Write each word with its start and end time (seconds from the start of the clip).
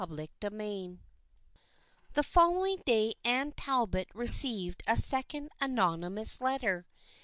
CHAPTER 0.03 0.49
VII 0.49 0.97
THE 2.13 2.23
following 2.23 2.81
day 2.87 3.13
Anne 3.23 3.51
Talbot 3.51 4.07
received 4.15 4.81
a 4.87 4.97
sec 4.97 5.31
ond 5.35 5.51
anonymous 5.61 6.41
letter. 6.41 6.87